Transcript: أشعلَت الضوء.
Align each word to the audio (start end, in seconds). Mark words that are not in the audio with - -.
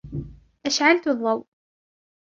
أشعلَت 0.65 1.07
الضوء. 1.07 1.45